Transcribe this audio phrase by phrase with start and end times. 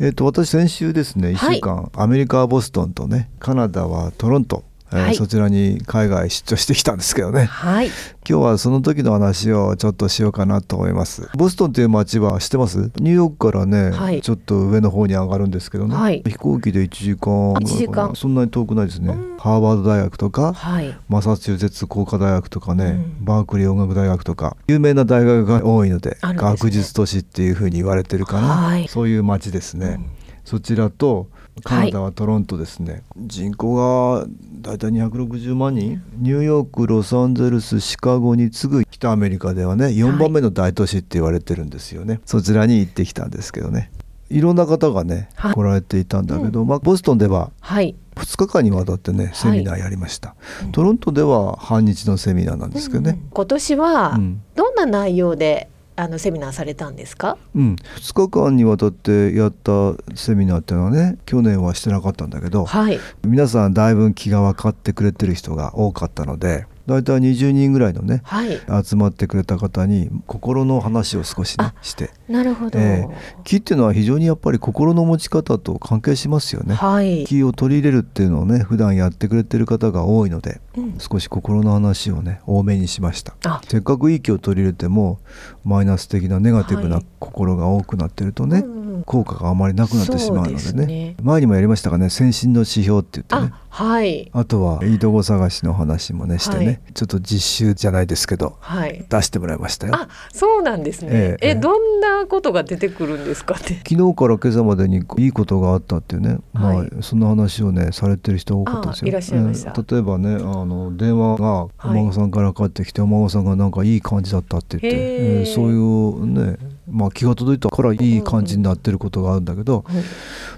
[0.00, 1.56] えっ、と私先週ですね1はい。
[1.56, 5.14] 週間、アメリカはボストンとねカナダはトロント、えーはい。
[5.14, 7.44] そちらに海外出張してきたんですけどね。
[7.44, 7.86] はい、
[8.28, 11.28] 今日はその時の話をちょっとしようかなと思います。
[11.36, 12.78] ボストンという街は知ってます？
[12.78, 14.20] ニューヨークからね、はい。
[14.20, 16.22] ちょっと上の方に上がるんですけどね、はい。
[16.26, 17.54] 飛行機で1時間。
[17.54, 18.16] ぐらいかなあ1時間。
[18.16, 22.84] そんなに遠くないですね、ハーバード大学とか、はい、マサチューセッツ工科大学とかね、
[23.20, 23.24] うん。
[23.24, 26.16] バークリー音楽大学とか有名な大学が多いのでね。
[26.22, 28.88] 学術都市っていうふうに言われてるかな、はい。
[28.88, 30.00] そういう街ですね、
[30.44, 31.28] そちらと
[31.60, 34.26] カナダはトロントですね、人口が
[34.60, 36.02] だいたい260万人。
[36.18, 43.90] ニューヨークロサンゼルスシカゴに次ぐ北アメリカではね4番目の大都市って言われてるんですよね、そちらに行ってきたんですけどね。
[44.28, 44.40] い。
[44.40, 45.54] ろんな方がね、はい。
[45.54, 50.34] 来られていたんだけど、まあ、ボストンでははい、2日間にわたってねセミナーやりました、
[50.72, 54.42] トロントでは半日のセミナーなんですけどね、今年はうん。
[54.54, 55.69] どんな内容で
[56.00, 57.36] あのセミナーされたんですか？
[57.54, 72.10] うん2日間にわたってやったセミナーっていうのはね去年はしてなかったんだけどはい、皆さんだいぶ気が分かってくれてる人が多かったのでだいたい20人ぐらいのねはい、集まってくれた方に心の話を少しねあして。
[72.28, 72.78] なるほど。
[72.78, 73.06] え。
[73.44, 76.74] 気っていうのは非常にやっぱり心の持ち方と関係しますよね。
[76.74, 80.98] はい、気を取り入れるっていうのをね普段やってくれてる方が多いのでうん。
[80.98, 83.34] 少し心の話をね多めにしました。
[83.44, 85.18] あ、せっかくいい気を取り入れても
[85.64, 87.04] マイナス的なネガティブなはい。
[87.18, 90.86] 心が多くなってるとね、うん効果があまりなくなってしまうのでね。
[90.86, 91.16] ね。
[91.22, 92.10] 前にもやりましたがね。
[92.10, 93.52] 先進の指標って言ってね。
[93.52, 96.80] あ、はい、あとはいいとこ探しの話もねしてね、はい。
[96.94, 99.04] ちょっと実習じゃないですけどはい。
[99.08, 99.94] 出してもらいましたよ。
[99.94, 101.10] あ、そうなんですね。
[101.12, 103.74] えええ、どんなことが出てくるんですかって。
[103.88, 106.76] 昨日から今朝までにいいことがあったっていうね、はい。
[106.76, 109.06] まあそんな話をねされてる人多かったですよ。
[109.06, 109.72] あいらっしゃいました。
[109.76, 109.86] うん。
[109.86, 115.42] 例えばねあの電話がお孫さんからかかってきて、お孫さんがなんかいい感じだったって言って、え。
[115.46, 116.56] ーそういうね
[116.90, 120.02] まあ気が届いたからいい感じになってることがあるんだけど、はい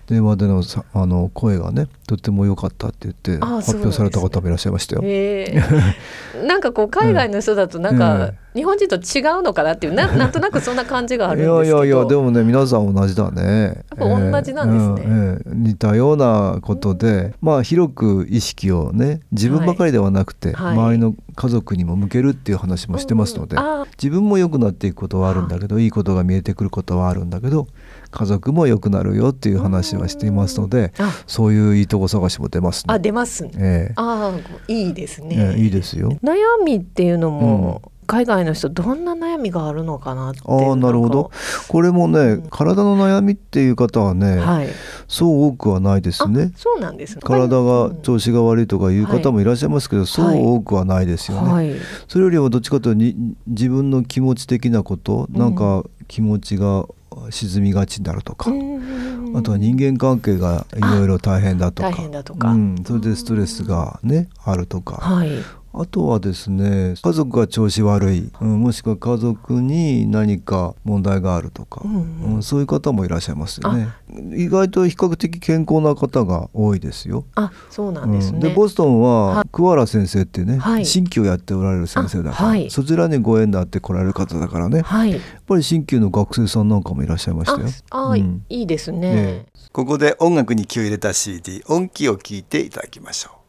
[0.06, 5.02] 電話でのさあの声がねとっても良かったって言ってあ発表された方もいらっしゃいましたよ。
[5.04, 11.78] へえなんかこう海外の人だとなんか 日本人と違うのかなっていうな なんとなくそんな感じがあいるんですけど。
[11.78, 13.84] やいやいやでもね皆さん同じだね。
[13.98, 14.94] やっぱ同じなんですね。
[14.98, 20.76] ええうんええ似たようなことで、まあ広く意識をね自分ばかりではなくて、はい。
[20.76, 27.68] 周りの家族にも向けるっていう話もしてますので、うんあ自分も良くなっていくことはあるんだけどいいことが見えてくることはあるんだけど
[28.10, 31.12] 家族も良くなるよっていう話はしていますので、あ。
[31.26, 32.98] そういういいとこ探しも出ますあね。
[32.98, 33.50] 出ますね。
[33.56, 33.92] ええ。
[33.96, 36.10] ああいいですね、ええいいですよ。
[36.22, 41.30] 悩みっていうのも、海外の人どんな悩みがあるのかなってああなるほど。
[41.66, 42.42] これもね、うん。
[42.50, 44.68] 体の悩みっていう方はね、はい。
[45.08, 46.52] そう多くはないですね。
[46.54, 46.58] あ。
[46.58, 47.22] そうなんですね。
[47.24, 48.02] 体がうん。
[48.02, 51.50] 調子が悪いとかいう方もいらっしゃいますけど、そう多くはないですよね。
[51.50, 51.72] はい。
[52.06, 55.40] それよりもどっちかというとに自分の気持ち的なこと、うん。
[55.40, 56.84] なんか気持ちが
[57.30, 61.88] 沈みがちになるとか、うんあとは人間関係がいろいろ大変だとか。
[61.88, 62.48] 大変だとか。
[62.50, 65.30] うん、それでストレスがねあるとか、はい
[65.74, 72.34] あとはですね家族が調子悪い、うん、もしくは家族に何か問題があるとか、うんうん。
[72.36, 73.88] うんそういう方もいらっしゃいますよね。
[74.36, 77.24] 意外と比較的健康な方が多いですよ。
[77.34, 78.40] あそうなんですね、うん。
[78.40, 80.84] でボストンはは桑原先生ってね、はい。
[80.84, 82.70] 鍼灸をやっておられる先生だから、あはい。
[82.70, 87.68] そちらにご縁があって来られる方だからねやっはいぱり鍼灸の学生さんなんかもいらっしゃいましたよ。
[87.90, 88.44] ああ、うん。
[88.48, 89.46] いいですね、え。
[89.72, 93.41] ここで音楽に気を入れた CD 音気を聞いていただきましょう。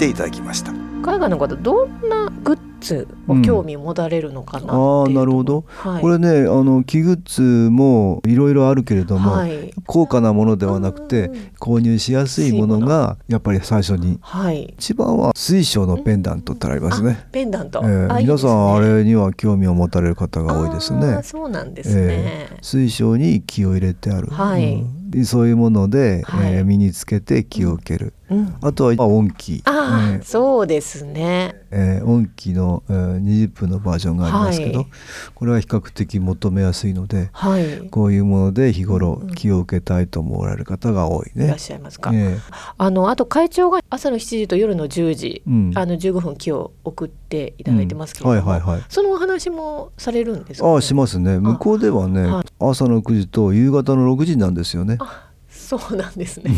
[0.00, 0.72] ていただきました。
[1.02, 9.72] 海外の方どんなグッズを興味を持たれるのかなっていうと、ああなるほど、はい、これねあの器具もいろいろあるけれども、はい。
[9.86, 14.18] 高価なものではなくて購入しやすいものがやっぱり最初に。
[14.22, 14.74] はい。
[14.78, 24.82] 一番は水晶のペンダントってありますね、あペンダント、えー皆さんあれには興味を持たれる方が多いですあねーそうなんですね、えー水晶に気を入れてある、はい。
[25.14, 25.24] うん。
[25.26, 26.54] そういうもので、はい。
[26.54, 28.54] えー身につけて気を受ける、うん。
[28.62, 29.62] あとはまあ音機。
[29.64, 31.56] ああ、えーそうですね。
[31.70, 34.88] えー音機の、えー20分のバージョンがありますけど、はい。
[35.34, 37.88] これは比較的求めやすいのではい。
[37.90, 41.44] こういうもので日頃気を受けたいと思われる方が多いね。
[41.46, 41.58] いらっ。
[41.58, 42.38] しゃいますか、え
[42.78, 45.72] あのあと会長が朝の7時と夜の10時、うん。
[45.74, 48.46] あの15分気を送っていただいてますけれども、うん。
[48.46, 48.82] はいはいはい。
[48.88, 51.38] そのお話もされるんですか、ああしますね。
[51.38, 52.44] 向こうではね、はい。
[52.60, 54.96] 朝の9時と夕方の6時なんですよね。
[55.00, 55.29] あ
[55.70, 56.50] そうなんですね。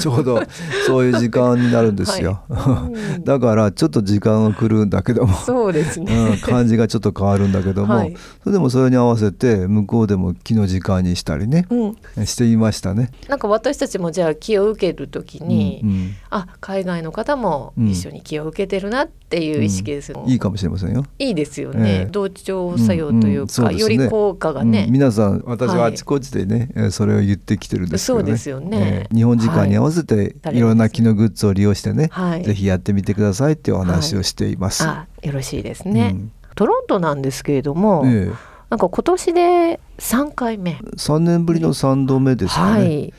[0.00, 0.40] ちょうど
[0.84, 2.40] そういう時間になるんですよ。
[2.48, 2.92] はい。
[2.92, 3.24] うん。
[3.24, 6.30] だからちょっと時間が来るんだけども、そうですね。
[6.30, 8.16] うん、感じがちょっと変わるんだけども、はい。
[8.42, 13.12] それでもそれに合わせて向こうでも気の時間にしたりね、うん、していましたね。
[13.28, 16.14] なんか私たちもじゃあ気を受けるときに、うんうん。
[16.30, 21.04] あ海外の方も一緒に気を受けてるなっていう意識ですよ、いいかもしれませんよ。
[21.20, 22.08] いいですよね、ええ。
[22.10, 23.44] 同調作用というか、ん。
[23.44, 23.48] ん。
[23.48, 24.92] そうですより効果がね、うん。
[24.92, 25.92] 皆さん私ははい。
[25.92, 29.06] あちこちでね、えーそれを言ってきてるんですそうですよね。
[29.10, 32.42] えー日本時間に合わせてはいいろんな機能グッズを利用してね、はい。
[32.42, 34.84] ぜひやってみてくださいっていうお話をしています。
[34.84, 36.32] あよろしいですね、うん。
[36.54, 38.30] トロントなんですけれども、え
[38.68, 43.14] なんか今年で3回目、え3年ぶりの3度目ですかね、はい。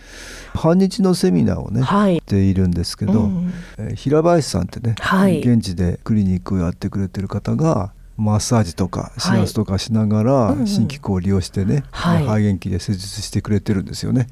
[0.54, 2.16] 半日のセミナーをね、はい。
[2.16, 3.54] やっているんですけど、うん。
[3.78, 5.40] えー平林さんってね、はい。
[5.40, 9.32] 現地でクリニックをやってくれてる方がマッサージとかはい。
[9.34, 10.68] 指圧とかしながらうんうん。
[10.68, 12.24] 新機構を利用してね、はい。
[12.24, 14.28] 肺元気で施術してくれてるんですよね。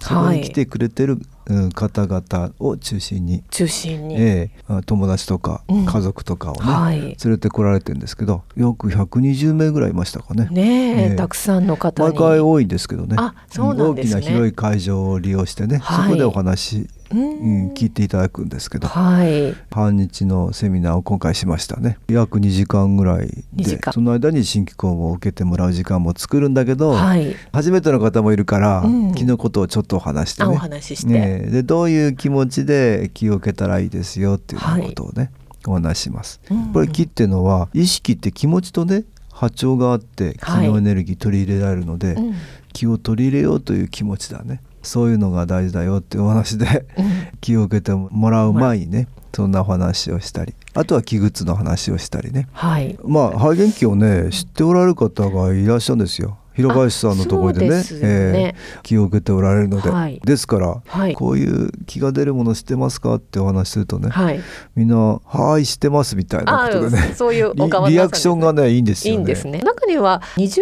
[0.00, 5.86] そこはいに来てくれてる、うん方々を中心に、中心に、ええあ友達とかうん。
[5.86, 7.00] 家族とかをね、はい。
[7.00, 10.48] 連れてこられてるんですけど約120名ぐらいいましたかね。
[10.50, 11.16] ねえええ。
[11.16, 12.10] たくさんの方に。
[12.10, 13.16] 毎回多いんですけどね。
[13.18, 14.20] あそうなんですね。
[14.20, 16.04] 大きな広い会場を利用してね、はい。
[16.04, 19.54] そこでお話、うんうん、聞いていただくんですけど、はい。
[19.70, 21.98] 半日のセミナーを今回しましたね。
[22.08, 23.92] 約2時間ぐらい2時で間。
[23.92, 27.34] その間に新機構を受けてもらう時間も作るんだけど、はい。
[27.52, 29.14] 初めての方もいるから、うん。
[29.14, 35.30] 気のことをちょっとお話してあおね話しして、ねでどういう気持ちで気を受けたらいいですよっていうことをね、
[35.66, 36.40] お話しします。
[36.50, 36.72] うん。
[36.72, 42.34] これ気っていうのは意識って気持ちとね波長があって気はいのエネルギー取り入れられるので、うん。
[42.72, 47.28] 気を取り入れようという気持ちだねそういうのが大事だよっていうお話でうん。
[47.40, 52.48] 気を受けてもらう前にねそんなお話をしたりあとは気グッズの話をしたりね。
[52.52, 52.98] はい。
[53.04, 56.38] まあ肺元気をね知っておられる方がいらっしゃるんですよ。
[56.54, 57.68] 広林さんのところでね。
[57.68, 57.84] でね。
[58.02, 60.20] えー気を受けておられるので、はい。
[60.24, 61.14] ですから、はい。
[61.14, 64.40] こういう気が出るもの知ってますかってお話しするとね、はい。
[64.74, 69.16] みんな「はい知ってます」みたいなあことでねそういうおリ顔リアクションがねいいんですよね。
[69.18, 69.60] いいんですね。
[69.60, 70.60] 中には20年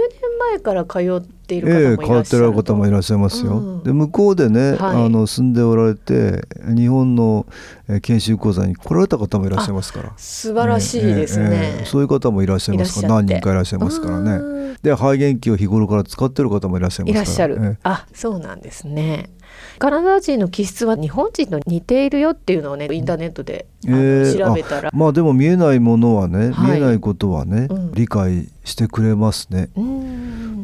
[0.52, 3.58] 前から通っているええ方もいらっしゃる変わってる方もいらっしゃいますよ。
[3.58, 3.82] うん。
[3.82, 5.04] で向こうでね、はい。
[5.04, 7.46] あの住んでおられて日本の
[7.88, 10.12] えー研修講座に来られた方もいらっしゃいますから。
[10.16, 13.14] 素晴らしいですね、ええええそういう方もいらっしゃいますから。
[13.14, 14.32] 何人かいらっしゃいますからね。
[14.32, 14.76] うん。
[14.82, 17.54] で肺元気を日頃から使ってる方もいらっしゃいますから。
[17.54, 17.78] いらっしゃる、ええ。
[17.84, 19.30] あそうなんですね。
[19.78, 24.90] カナダ人の気質は日本人と似ているよっていうのをねインターネットで、ええ調べたら。
[24.92, 26.70] まあでも見えないものはね、はい。
[26.72, 27.92] 見えないことはね、うん。
[27.92, 29.68] 理解してくれますね。
[29.76, 30.05] うん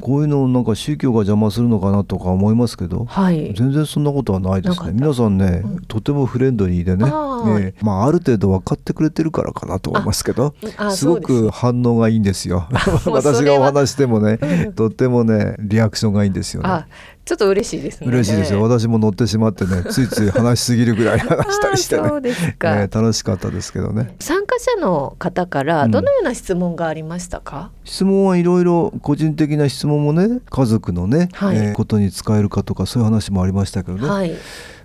[0.02, 3.54] こういうのなんか宗教が邪魔するのかなとか思いますけど、はい。
[3.54, 4.90] 全然そんなことはないですね。
[4.92, 5.80] 皆さんね、うん。
[5.82, 7.06] とてもフレンドリーでね、
[7.60, 11.06] ええまあ、ある程度分かってくれてるからかなと思いますけどあす。
[11.06, 12.66] ごく反応がいいんですよ。
[13.06, 14.72] 私がお話してもねうん。
[14.72, 16.68] とってもねリアクションがいいんですよね。
[16.68, 16.86] あ
[17.24, 18.08] ちょっと嬉しいですね。
[18.08, 18.60] 嬉しいですよ。
[18.62, 22.02] 私も乗ってしまってね ついつい話しすぎるぐらい話したりしてね。
[22.02, 24.16] あそうですか、ええ楽しかったですけどね。
[24.18, 31.56] 参加者の方からどのような質問がありましたか、質問はいろいろ個人的な質問もね家族のね、はい。
[31.56, 34.34] えーことに使えるかとかそういう話もありましたけどね、はい。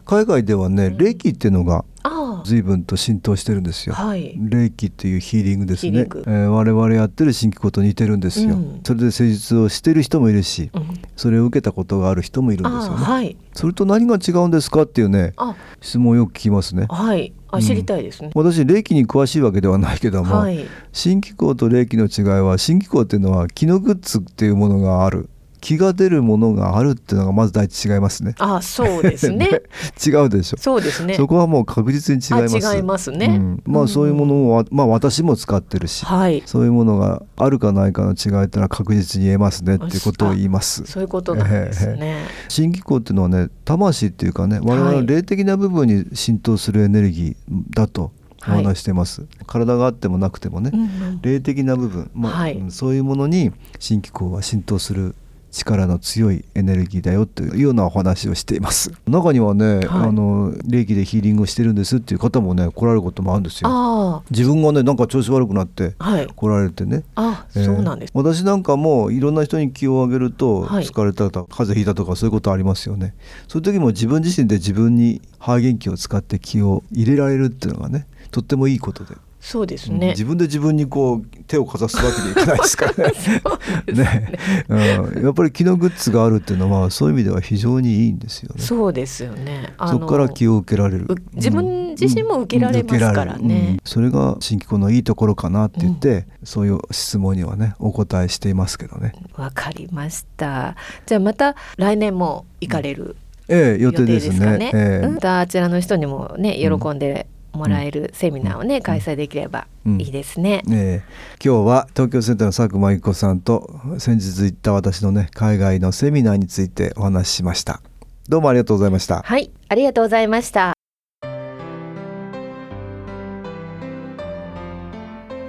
[0.05, 2.09] 海外ではね霊気っていうのがあ
[2.45, 4.09] 随分と浸透してるんですあよ。
[4.09, 4.35] はい。
[4.37, 5.99] 霊気っていうヒーリングですね。
[5.99, 8.81] えー我々やってる新規と似てるんですよ、うん。
[8.83, 10.87] それで施術をしてる人もいるしうん。
[11.15, 13.37] それを受けたことがある人もいるんですよね、あはい。
[13.53, 15.55] それと何が違うんですかっていうねあ。
[15.81, 16.87] 質問をよく聞きますね。
[16.89, 17.33] はい。
[17.49, 20.65] あ知りたいですね、私霊気に詳しいわけではないけども、はい。
[20.91, 25.29] 新機構と霊気の違いは新機構っていうのは気のグッズっていうものがある
[25.59, 28.35] 気が出るものがあるっていうのがまず第一違いますね。
[28.39, 29.61] あそうですね。
[30.05, 30.57] 違うでしょ。
[30.57, 31.15] そうですね。
[31.15, 32.67] そこはもう確実に違います。
[32.67, 33.25] あ違いますね。
[33.25, 33.63] うん。
[33.65, 36.43] まあそういうものを、まあ私も使ってるし、はい。
[36.45, 40.83] そういうものがあるかないかの違いってのは確実に言えますねっていうことを言います。
[40.85, 48.11] そういうことなんですね、新機構っていうのはね魂っていうかね我々の霊的な部分に浸透するエネルギーだと
[48.47, 48.63] おはい。
[48.63, 51.19] 話してます、体があってもなくてもね、うんうん。
[51.21, 52.57] 霊的な部分、まあはい。
[52.57, 55.15] うんそういうものに新機構は浸透する
[55.57, 58.91] 力の強いエネルギーだよというようなお話をしています。
[59.07, 59.87] 中にはね、はい。
[59.87, 63.69] あの霊気でヒーリングをしてるんですっていう方もね来られることもあるんですよ。
[63.69, 65.95] あ自分がねなんか調子悪くなって
[66.35, 67.03] 来られてね。
[67.15, 70.85] あえーそうなんです、私なんかもいろんな人に気をあげるとはい。
[70.85, 73.15] 疲れたとか風邪ひいたとかそういうことありますよね。
[73.47, 79.99] そういう時も自分自身で自分に肺元気を使って気を入れられるっていうのがねとってもいいことで、そうですうん。
[79.99, 82.93] ね、自分で自分にこう手をかざすわけにいかないですから
[83.93, 84.31] ね。
[84.67, 88.61] ね、うん、やっぱり気のグッズがあるっていうのはそういう意味では非常にいいんですよね。
[88.61, 89.73] そうですよね。
[89.77, 91.05] あそこから気を受けられる。
[91.07, 93.67] う自分自身も受けられますからね。
[93.71, 93.79] うん。
[93.85, 99.13] それが新機構のいいところかなって言って、そういう質問にはねお答えしていますけどね。
[99.35, 100.75] わかりました。
[101.05, 103.15] じゃあまた来年も行かれる
[103.49, 105.05] ええ予予定定ですすかね、ええ。
[105.05, 105.13] うん。
[105.15, 106.95] またあちらの人にもね喜うん。
[106.95, 107.27] んで
[107.57, 111.03] もらえるセミナーをね、開催できればいいですね、ええ。
[111.43, 117.81] 今日は東京センターの佐久間由紀子さんと先日行った私のね海外のセミナーについてお話ししました。
[118.29, 119.21] どうもありがとうございました。
[119.23, 120.73] はいありがとうございました。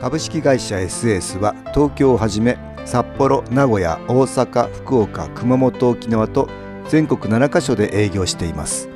[0.00, 6.48] 株式会社 SS は東京をはじめ札幌名古屋大阪福岡熊本沖縄と
[6.88, 8.88] 全国7カ所で営業しています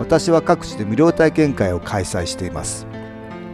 [0.00, 2.86] 私は各地で無料体験会を開催しています。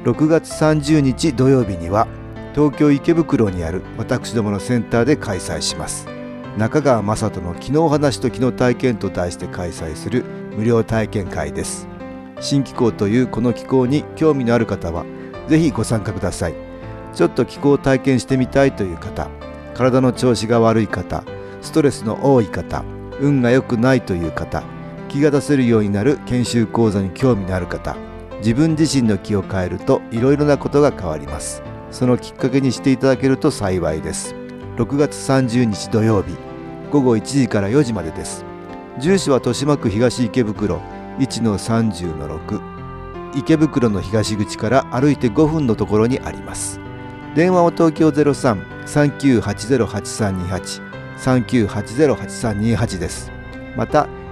[0.05, 2.07] 6月30日土曜日には
[2.55, 6.07] 東京池袋にある私どものセンターで開催します。
[6.57, 10.25] 中川雅人の昨日話と昨日体験と題して開催する
[10.57, 11.89] 無料体験会です。
[12.41, 15.05] 新機構というこの機構に興味のある方は
[15.49, 16.55] ぜひご参加ください。
[17.13, 19.29] ちょっと気候を体験してみたいという方
[19.75, 21.25] 体の調子が悪い方
[21.61, 22.85] ストレスの多い方
[23.21, 24.63] 運が良くないという方
[25.17, 27.97] 気が出せるようになる研修講座に興味のある方
[28.41, 31.63] 自分自身の気を変えるといろいろなことが変わります。
[31.91, 34.35] そのきっかけにしていただけると幸いです。
[34.77, 36.37] 6月30日土曜日
[36.93, 38.45] 午後1時から4時までです。
[38.99, 40.83] 住所は豊島区東池袋
[41.19, 42.61] 1-30-6
[43.35, 46.79] 池袋の東口から歩いて5分のところにあります。
[47.35, 50.83] 電話は東京03-3980-8328
[51.17, 53.33] 3980-8328です。
[53.77, 54.09] また